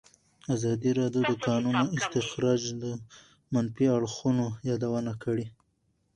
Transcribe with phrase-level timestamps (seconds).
[0.55, 2.85] ازادي راډیو د د کانونو استخراج د
[3.53, 5.45] منفي اړخونو یادونه کړې.